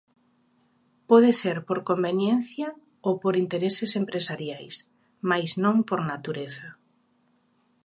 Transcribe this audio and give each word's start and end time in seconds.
Pode 1.09 1.31
ser 1.41 1.57
por 1.67 1.79
conveniencia 1.89 2.67
ou 3.07 3.13
por 3.23 3.33
intereses 3.43 3.91
empresariais, 4.01 4.75
mais 5.29 5.49
non 5.63 5.75
por 5.89 5.99
natureza. 6.11 6.67